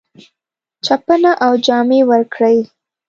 [0.85, 2.57] چپنه او جامې ورکړې.